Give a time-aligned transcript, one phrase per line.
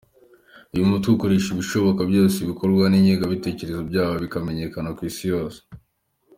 [0.73, 5.59] Uyu mutwe ukoresha ibishoboka byose ibikorwa n’ingengabitekerezo byawo bikamenyekana ku Isi yose.